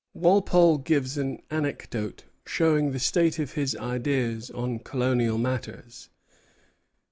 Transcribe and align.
Walpole 0.15 0.79
gives 0.79 1.15
an 1.19 1.43
anecdote 1.51 2.23
showing 2.43 2.89
the 2.91 2.97
state 2.97 3.37
of 3.37 3.51
his 3.53 3.75
ideas 3.75 4.49
on 4.49 4.79
colonial 4.79 5.37
matters. 5.37 6.09